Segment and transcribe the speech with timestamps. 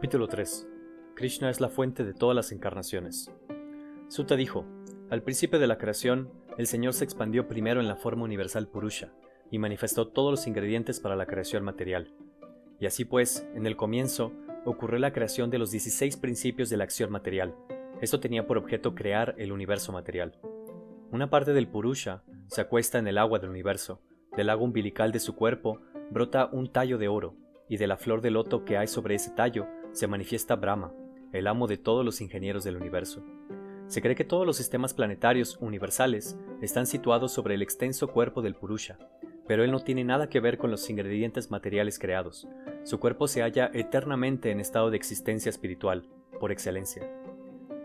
[0.00, 0.66] Capítulo 3
[1.14, 3.30] Krishna es la fuente de todas las encarnaciones.
[4.08, 4.64] Sutta dijo,
[5.10, 9.12] al principio de la creación, el Señor se expandió primero en la forma universal Purusha
[9.50, 12.14] y manifestó todos los ingredientes para la creación material.
[12.80, 14.32] Y así pues, en el comienzo,
[14.64, 17.54] ocurrió la creación de los 16 principios de la acción material.
[18.00, 20.40] Esto tenía por objeto crear el universo material.
[21.10, 24.00] Una parte del Purusha se acuesta en el agua del universo.
[24.34, 27.36] Del lago umbilical de su cuerpo brota un tallo de oro,
[27.70, 30.92] y de la flor de loto que hay sobre ese tallo se manifiesta Brahma,
[31.32, 33.24] el amo de todos los ingenieros del universo.
[33.86, 38.54] Se cree que todos los sistemas planetarios universales están situados sobre el extenso cuerpo del
[38.54, 38.98] Purusha,
[39.48, 42.46] pero él no tiene nada que ver con los ingredientes materiales creados.
[42.84, 47.10] Su cuerpo se halla eternamente en estado de existencia espiritual, por excelencia.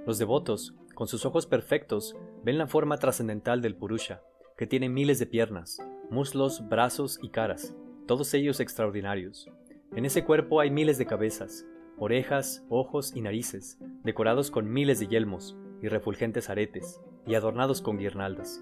[0.05, 4.21] Los devotos, con sus ojos perfectos, ven la forma trascendental del Purusha,
[4.57, 5.79] que tiene miles de piernas,
[6.11, 7.75] muslos, brazos y caras,
[8.05, 9.49] todos ellos extraordinarios.
[9.95, 11.65] En ese cuerpo hay miles de cabezas,
[11.97, 17.97] orejas, ojos y narices, decorados con miles de yelmos y refulgentes aretes, y adornados con
[17.97, 18.61] guirnaldas.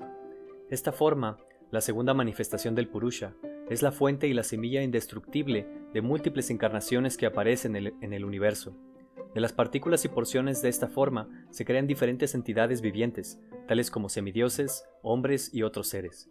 [0.70, 1.38] Esta forma,
[1.72, 3.34] la segunda manifestación del Purusha,
[3.70, 8.14] es la fuente y la semilla indestructible de múltiples encarnaciones que aparecen en el, en
[8.14, 8.76] el universo.
[9.34, 14.10] De las partículas y porciones de esta forma se crean diferentes entidades vivientes, tales como
[14.10, 16.30] semidioses, hombres y otros seres.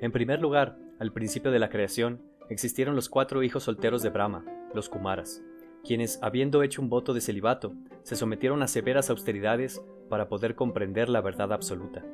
[0.00, 4.44] En primer lugar, al principio de la creación, existieron los cuatro hijos solteros de Brahma,
[4.74, 5.42] los Kumaras,
[5.84, 11.08] quienes, habiendo hecho un voto de celibato, se sometieron a severas austeridades para poder comprender
[11.08, 12.04] la verdad absoluta.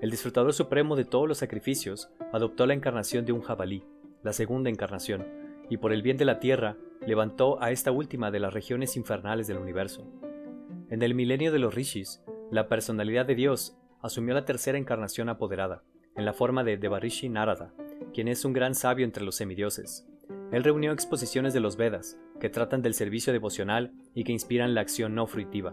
[0.00, 3.84] El disfrutador supremo de todos los sacrificios adoptó la encarnación de un jabalí,
[4.22, 5.26] la segunda encarnación,
[5.68, 9.46] y por el bien de la tierra levantó a esta última de las regiones infernales
[9.46, 10.06] del universo.
[10.88, 15.82] En el milenio de los rishis, la personalidad de Dios asumió la tercera encarnación apoderada,
[16.16, 17.72] en la forma de Devarishi Narada,
[18.12, 20.06] quien es un gran sabio entre los semidioses.
[20.50, 24.80] Él reunió exposiciones de los Vedas, que tratan del servicio devocional y que inspiran la
[24.80, 25.72] acción no fruitiva.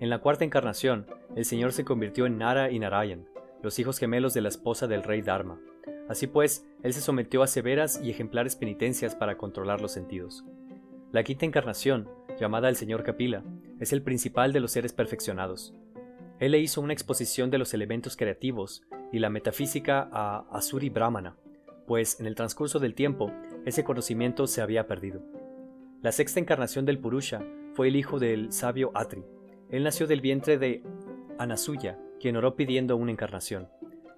[0.00, 3.28] En la cuarta encarnación, el Señor se convirtió en Nara y Narayan,
[3.62, 5.60] los hijos gemelos de la esposa del rey Dharma.
[6.08, 10.44] Así pues, él se sometió a severas y ejemplares penitencias para controlar los sentidos.
[11.12, 13.44] La quinta encarnación, llamada el Señor Kapila,
[13.78, 15.74] es el principal de los seres perfeccionados.
[16.40, 18.82] Él le hizo una exposición de los elementos creativos
[19.12, 21.36] y la metafísica a Asuri Brahmana,
[21.86, 23.30] pues en el transcurso del tiempo
[23.64, 25.22] ese conocimiento se había perdido.
[26.04, 27.42] La sexta encarnación del Purusha
[27.72, 29.24] fue el hijo del sabio Atri.
[29.70, 30.82] Él nació del vientre de
[31.38, 33.70] Anasuya, quien oró pidiendo una encarnación.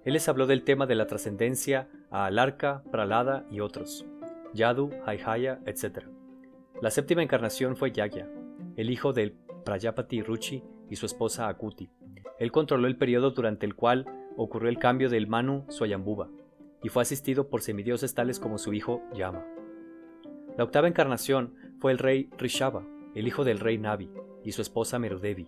[0.03, 4.05] Él les habló del tema de la trascendencia a Alarka, Pralada y otros,
[4.53, 6.07] Yadu, Haihaya, etc.
[6.81, 8.27] La séptima encarnación fue Yagya,
[8.75, 11.89] el hijo del Prayapati Ruchi y su esposa Akuti.
[12.37, 14.05] Él controló el periodo durante el cual
[14.35, 16.27] ocurrió el cambio del Manu Swayambhuva,
[16.83, 19.45] y fue asistido por semidioses tales como su hijo Yama.
[20.57, 22.83] La octava encarnación fue el rey Rishava,
[23.15, 24.09] el hijo del rey Navi,
[24.43, 25.47] y su esposa Merudevi.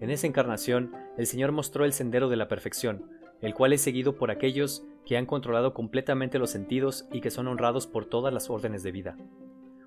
[0.00, 3.04] En esa encarnación, el Señor mostró el sendero de la perfección,
[3.40, 7.48] el cual es seguido por aquellos que han controlado completamente los sentidos y que son
[7.48, 9.16] honrados por todas las órdenes de vida.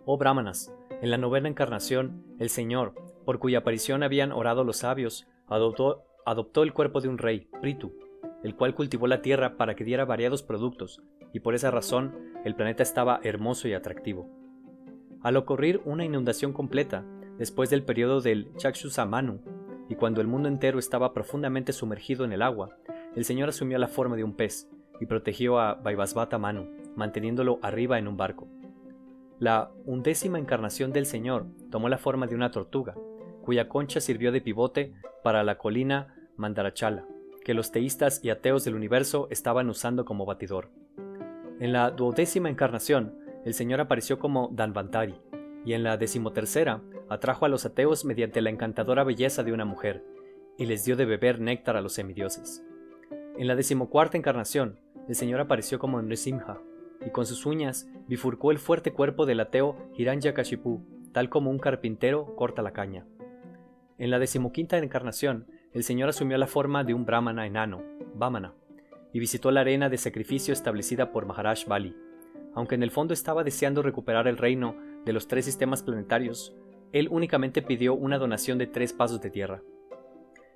[0.06, 2.94] Oh Brahmanas, en la novena encarnación, el Señor,
[3.26, 7.94] por cuya aparición habían orado los sabios, adoptó, adoptó el cuerpo de un rey, Pritu,
[8.44, 11.02] el cual cultivó la tierra para que diera variados productos,
[11.32, 14.43] y por esa razón el planeta estaba hermoso y atractivo.
[15.24, 17.06] Al ocurrir una inundación completa,
[17.38, 19.40] después del periodo del Chakshusamanu,
[19.88, 22.76] y cuando el mundo entero estaba profundamente sumergido en el agua,
[23.16, 24.70] el Señor asumió la forma de un pez
[25.00, 26.68] y protegió a Vaivasvata Manu,
[26.98, 28.50] manteniéndolo arriba en un barco.
[29.40, 32.94] La undécima encarnación del Señor tomó la forma de una tortuga,
[33.44, 37.06] cuya concha sirvió de pivote para la colina Mandarachala,
[37.46, 40.70] que los teístas y ateos del universo estaban usando como batidor.
[41.60, 45.16] En la duodécima encarnación, el Señor apareció como Danvantari,
[45.66, 50.04] y en la decimotercera atrajo a los ateos mediante la encantadora belleza de una mujer,
[50.58, 52.64] y les dio de beber néctar a los semidioses.
[53.38, 56.60] En la decimocuarta encarnación, el Señor apareció como Nrisimha,
[57.06, 60.82] y con sus uñas bifurcó el fuerte cuerpo del ateo Hiranyakashipu,
[61.12, 63.06] tal como un carpintero corta la caña.
[63.98, 67.84] En la decimoquinta encarnación, el Señor asumió la forma de un brahmana enano,
[68.16, 68.54] Vamana,
[69.12, 71.96] y visitó la arena de sacrificio establecida por Maharaj Bali,
[72.56, 76.56] aunque en el fondo estaba deseando recuperar el reino de los tres sistemas planetarios,
[76.92, 79.62] él únicamente pidió una donación de tres pasos de tierra.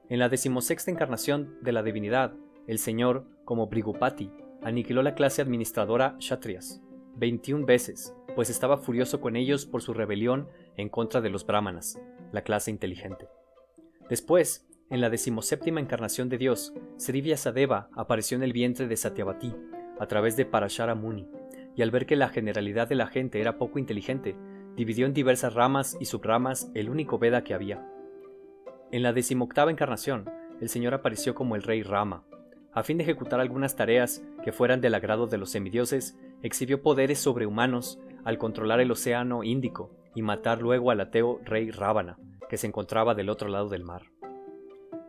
[0.09, 2.33] En la decimosexta encarnación de la divinidad,
[2.67, 6.81] el Señor, como Brigupati, aniquiló la clase administradora Kshatriyas
[7.17, 11.99] 21 veces, pues estaba furioso con ellos por su rebelión en contra de los brahmanas,
[12.31, 13.27] la clase inteligente.
[14.09, 19.53] Después, en la decimoséptima encarnación de Dios, Sri Vyasadeva apareció en el vientre de Satyavati,
[19.99, 21.27] a través de Parashara Muni,
[21.77, 24.35] y al ver que la generalidad de la gente era poco inteligente,
[24.75, 27.88] dividió en diversas ramas y subramas el único Veda que había.
[28.91, 30.25] En la decimoctava encarnación,
[30.59, 32.24] el Señor apareció como el rey Rama.
[32.74, 37.19] A fin de ejecutar algunas tareas que fueran del agrado de los semidioses, exhibió poderes
[37.19, 42.18] sobrehumanos al controlar el océano Índico y matar luego al ateo rey Rábana,
[42.50, 44.03] que se encontraba del otro lado del mar.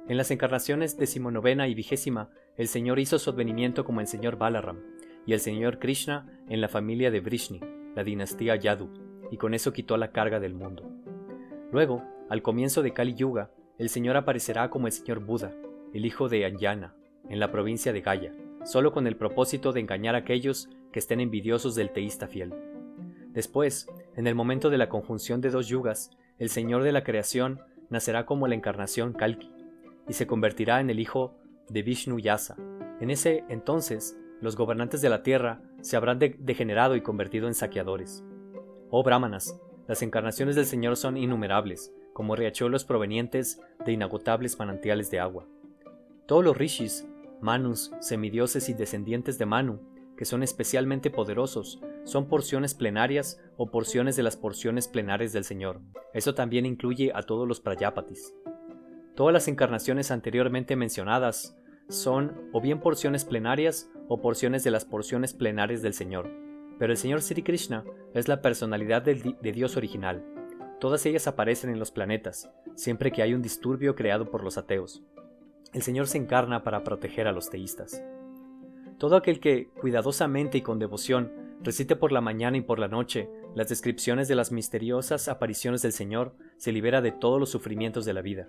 [0.07, 4.81] En las encarnaciones decimonovena y vigésima, el Señor hizo su advenimiento como el Señor Balaram
[5.29, 7.61] y el Señor Krishna en la familia de Vrishni,
[7.95, 8.89] la dinastía Yadu,
[9.31, 10.91] y con eso quitó la carga del mundo.
[11.71, 15.53] Luego, al comienzo de Kali Yuga, el Señor aparecerá como el Señor Buda,
[15.93, 16.95] el hijo de Anjana,
[17.29, 18.33] en la provincia de Gaya,
[18.65, 22.55] solo con el propósito de engañar a aquellos que estén envidiosos del teísta fiel.
[23.35, 23.87] Después,
[24.17, 27.61] en el momento de la conjunción de dos yugas, el Señor de la creación
[27.91, 29.53] nacerá como la encarnación Kalki,
[30.09, 31.37] y se convertirá en el hijo
[31.69, 32.57] de Vishnu Yasa.
[32.99, 38.25] En ese entonces, los gobernantes de la tierra se habrán degenerado y convertido en saqueadores.
[38.91, 45.21] Oh brahmanas, las encarnaciones del Señor son innumerables, como riachuelos provenientes de inagotables manantiales de
[45.21, 45.47] agua.
[46.27, 47.07] Todos los rishis,
[47.41, 49.81] manus, semidioses y descendientes de Manu,
[50.17, 55.81] que son especialmente poderosos, son porciones plenarias o porciones de las porciones plenares del Señor.
[56.13, 58.35] Eso también incluye a todos los prayapatis.
[59.15, 61.57] Todas las encarnaciones anteriormente mencionadas
[61.89, 66.31] son o bien porciones plenarias o porciones de las porciones plenares del Señor.
[66.79, 70.25] Pero el Señor Sri Krishna es la personalidad de Dios original,
[70.81, 75.03] Todas ellas aparecen en los planetas, siempre que hay un disturbio creado por los ateos.
[75.73, 78.01] El Señor se encarna para proteger a los teístas.
[78.97, 81.33] Todo aquel que, cuidadosamente y con devoción,
[81.63, 85.93] recite por la mañana y por la noche las descripciones de las misteriosas apariciones del
[85.93, 88.47] Señor, se libera de todos los sufrimientos de la vida.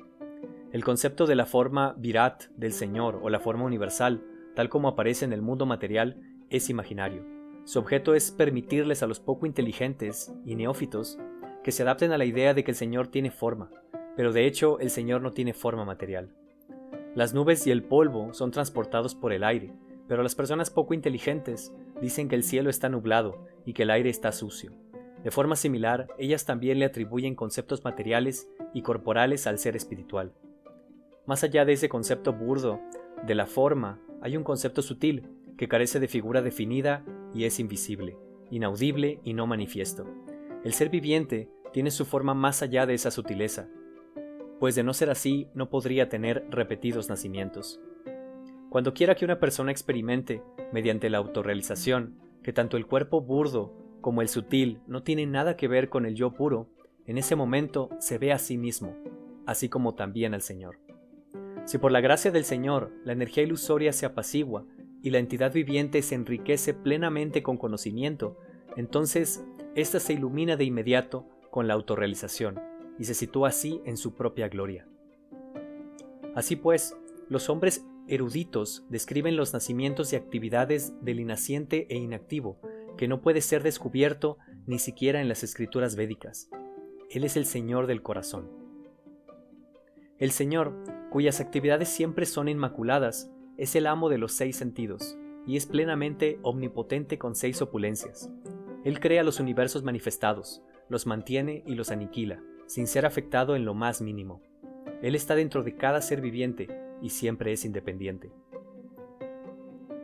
[0.72, 4.24] El concepto de la forma virat del Señor o la forma universal,
[4.56, 6.22] tal como aparece en el mundo material,
[6.52, 7.26] es imaginario.
[7.64, 11.18] Su objeto es permitirles a los poco inteligentes y neófitos
[11.64, 13.72] que se adapten a la idea de que el Señor tiene forma,
[14.16, 16.36] pero de hecho el Señor no tiene forma material.
[17.16, 19.74] Las nubes y el polvo son transportados por el aire,
[20.08, 24.12] pero las personas poco inteligentes dicen que el cielo está nublado y que el aire
[24.12, 24.72] está sucio.
[25.24, 30.32] De forma similar, ellas también le atribuyen conceptos materiales y corporales al ser espiritual.
[31.30, 32.80] Más allá de ese concepto burdo
[33.28, 35.30] de la forma, hay un concepto sutil
[35.60, 37.06] que carece de figura definida
[37.36, 38.18] y es invisible,
[38.50, 40.08] inaudible y no manifiesto.
[40.64, 43.70] El ser viviente tiene su forma más allá de esa sutileza,
[44.60, 47.80] pues de no ser así no podría tener repetidos nacimientos.
[48.72, 50.42] Cuando quiera que una persona experimente,
[50.74, 53.72] mediante la autorrealización, que tanto el cuerpo burdo
[54.02, 56.72] como el sutil no tienen nada que ver con el yo puro,
[57.06, 58.96] en ese momento se ve a sí mismo,
[59.46, 60.89] así como también al Señor.
[61.70, 64.66] Si por la gracia del Señor la energía ilusoria se apacigua
[65.04, 68.40] y la entidad viviente se enriquece plenamente con conocimiento,
[68.76, 69.46] entonces
[69.76, 72.60] ésta se ilumina de inmediato con la autorrealización
[72.98, 74.88] y se sitúa así en su propia gloria.
[76.34, 82.60] Así pues, los hombres eruditos describen los nacimientos y actividades del inaciente e inactivo,
[82.98, 86.50] que no puede ser descubierto ni siquiera en las escrituras védicas.
[87.12, 88.59] Él es el Señor del corazón.
[90.20, 90.74] El Señor,
[91.10, 95.18] cuyas actividades siempre son inmaculadas, es el amo de los seis sentidos,
[95.48, 98.30] y es plenamente omnipotente con seis opulencias.
[98.84, 103.74] Él crea los universos manifestados, los mantiene y los aniquila, sin ser afectado en lo
[103.74, 104.42] más mínimo.
[105.02, 106.68] Él está dentro de cada ser viviente
[107.02, 108.30] y siempre es independiente.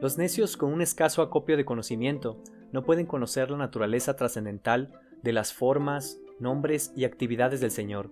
[0.01, 5.33] Los necios con un escaso acopio de conocimiento no pueden conocer la naturaleza trascendental de
[5.33, 8.11] las formas, nombres y actividades del Señor,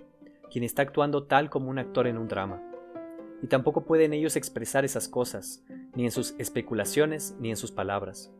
[0.53, 2.61] quien está actuando tal como un actor en un drama.
[3.41, 8.31] Y tampoco pueden ellos expresar esas cosas, ni en sus especulaciones ni en sus palabras.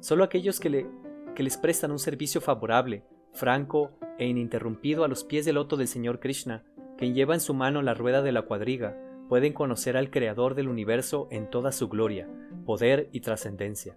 [0.00, 0.86] Solo aquellos que le
[1.34, 5.88] que les prestan un servicio favorable, franco e ininterrumpido a los pies del loto del
[5.88, 6.64] Señor Krishna,
[6.98, 10.68] quien lleva en su mano la rueda de la cuadriga, pueden conocer al Creador del
[10.68, 12.28] universo en toda su gloria,
[12.66, 13.96] poder y trascendencia.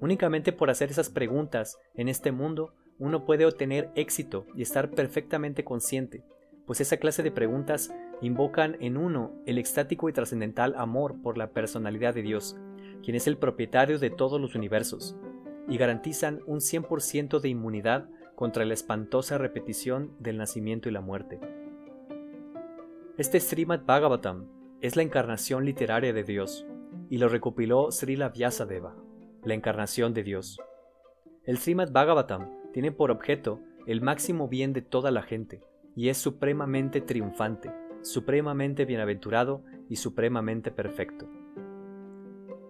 [0.00, 5.64] Únicamente por hacer esas preguntas en este mundo uno puede obtener éxito y estar perfectamente
[5.64, 6.24] consciente,
[6.66, 11.50] pues esa clase de preguntas invocan en uno el extático y trascendental amor por la
[11.50, 12.56] personalidad de Dios,
[13.02, 15.16] quien es el propietario de todos los universos,
[15.68, 21.40] y garantizan un 100% de inmunidad contra la espantosa repetición del nacimiento y la muerte.
[23.18, 24.46] Este Srimad Bhagavatam
[24.80, 26.66] es la encarnación literaria de Dios,
[27.10, 28.96] y lo recopiló Srila Vyasadeva,
[29.44, 30.58] la encarnación de Dios.
[31.44, 35.62] El Srimad Bhagavatam tiene por objeto el máximo bien de toda la gente,
[35.94, 37.72] y es supremamente triunfante,
[38.02, 41.28] supremamente bienaventurado y supremamente perfecto.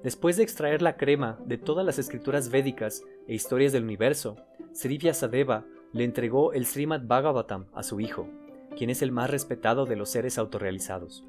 [0.02, 4.37] Después de extraer la crema de todas las escrituras védicas e historias del universo,
[4.73, 8.29] Sri Vyasadeva le entregó el Srimad Bhagavatam a su hijo,
[8.76, 11.25] quien es el más respetado de los seres autorrealizados.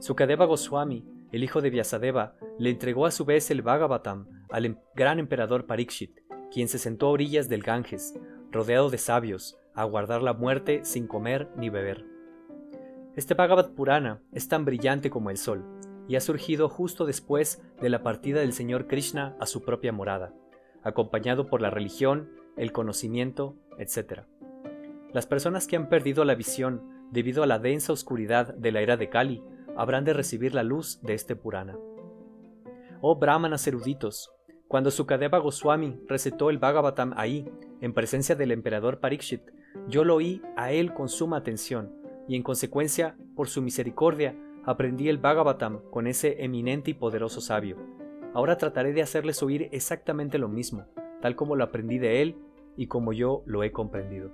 [0.00, 4.76] Sukadeva Goswami, el hijo de Vyasadeva, le entregó a su vez el Bhagavatam al em-,
[4.94, 6.20] gran emperador Parikshit,
[6.52, 8.14] quien se sentó a orillas del Ganges,
[8.50, 12.04] rodeado de sabios, a guardar la muerte sin comer ni beber.
[13.14, 15.64] Este Bhagavad Purana es tan brillante como el sol,
[16.08, 20.34] y ha surgido justo después de la partida del Señor Krishna a su propia morada,
[20.82, 24.22] acompañado por la religión, el conocimiento, etc.
[25.12, 28.96] Las personas que han perdido la visión debido a la densa oscuridad de la era
[28.96, 29.42] de Kali
[29.76, 31.76] habrán de recibir la luz de este Purana.
[33.00, 34.30] Oh brahmanas eruditos,
[34.68, 37.50] cuando Sukadeva Goswami recetó el Bhagavatam ahí,
[37.80, 39.42] en presencia del emperador Parikshit,
[39.88, 41.92] yo lo oí a él con suma atención,
[42.28, 47.76] y en consecuencia, por su misericordia, aprendí el Bhagavatam con ese eminente y poderoso sabio.
[48.34, 50.86] Ahora trataré de hacerles oír exactamente lo mismo,
[51.20, 52.36] tal como lo aprendí de él
[52.76, 54.30] y como yo lo he comprendido.